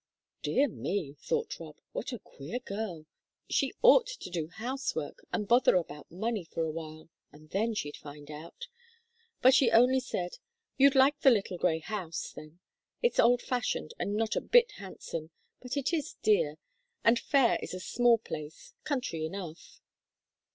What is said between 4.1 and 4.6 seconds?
do